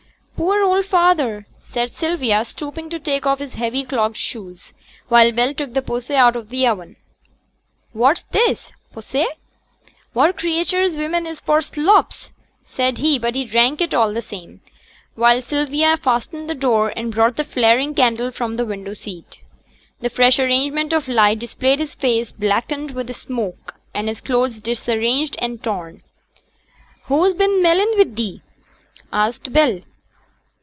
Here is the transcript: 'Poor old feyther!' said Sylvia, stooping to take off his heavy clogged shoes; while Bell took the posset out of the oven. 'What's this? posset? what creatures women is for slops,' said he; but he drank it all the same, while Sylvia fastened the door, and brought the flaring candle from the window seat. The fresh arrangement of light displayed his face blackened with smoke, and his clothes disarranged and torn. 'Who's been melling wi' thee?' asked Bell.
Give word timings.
'Poor 0.41 0.63
old 0.63 0.85
feyther!' 0.85 1.45
said 1.59 1.93
Sylvia, 1.93 2.43
stooping 2.43 2.89
to 2.89 2.99
take 2.99 3.27
off 3.27 3.37
his 3.37 3.53
heavy 3.53 3.83
clogged 3.83 4.17
shoes; 4.17 4.73
while 5.07 5.31
Bell 5.31 5.53
took 5.53 5.75
the 5.75 5.83
posset 5.83 6.15
out 6.17 6.35
of 6.35 6.49
the 6.49 6.65
oven. 6.65 6.95
'What's 7.93 8.23
this? 8.23 8.71
posset? 8.91 9.37
what 10.13 10.39
creatures 10.39 10.97
women 10.97 11.27
is 11.27 11.39
for 11.39 11.61
slops,' 11.61 12.31
said 12.65 12.97
he; 12.97 13.19
but 13.19 13.35
he 13.35 13.45
drank 13.45 13.81
it 13.81 13.93
all 13.93 14.11
the 14.11 14.21
same, 14.21 14.61
while 15.13 15.43
Sylvia 15.43 15.95
fastened 15.95 16.49
the 16.49 16.55
door, 16.55 16.91
and 16.95 17.13
brought 17.13 17.35
the 17.35 17.43
flaring 17.45 17.93
candle 17.93 18.31
from 18.31 18.55
the 18.55 18.65
window 18.65 18.95
seat. 18.95 19.41
The 19.99 20.09
fresh 20.09 20.39
arrangement 20.39 20.91
of 20.91 21.07
light 21.07 21.37
displayed 21.37 21.77
his 21.79 21.93
face 21.93 22.31
blackened 22.31 22.91
with 22.91 23.15
smoke, 23.15 23.75
and 23.93 24.07
his 24.07 24.21
clothes 24.21 24.59
disarranged 24.59 25.35
and 25.37 25.61
torn. 25.61 26.01
'Who's 27.03 27.35
been 27.35 27.61
melling 27.61 27.91
wi' 27.95 28.05
thee?' 28.05 28.41
asked 29.13 29.53
Bell. 29.53 29.81